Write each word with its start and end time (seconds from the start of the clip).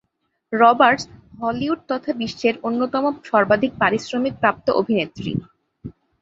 Roberts 0.53 1.05
Hollywood 1.39 1.79
তথা 1.89 2.11
বিশ্বের 2.13 2.55
অন্যতম 2.63 3.05
সর্বাধিক 3.29 3.71
পারিশ্রমিক 3.81 4.33
প্রাপ্ত 4.41 4.67
অভিনেত্রী। 4.81 5.31